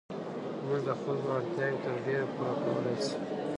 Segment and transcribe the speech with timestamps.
[0.57, 3.15] زموږ د خلکو اړتیاوې تر ډېره پوره کولای شي.